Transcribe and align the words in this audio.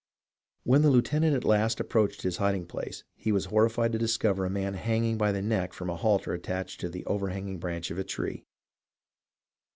When 0.63 0.81
the 0.81 0.89
lieutenant 0.89 1.35
at 1.35 1.43
last 1.43 1.79
approached 1.79 2.23
his 2.23 2.37
hiding 2.37 2.65
place, 2.65 3.03
he 3.15 3.31
was 3.31 3.45
horrified 3.45 3.91
to 3.91 3.99
discover 3.99 4.45
a 4.45 4.49
man 4.49 4.73
hanging 4.73 5.15
by 5.15 5.31
the 5.31 5.43
neck 5.43 5.73
from 5.73 5.91
a 5.91 5.95
halter 5.95 6.33
attached 6.33 6.79
to 6.79 6.89
the 6.89 7.05
overhanging 7.05 7.59
branch 7.59 7.91
of 7.91 7.99
a 7.99 8.03
tree. 8.03 8.43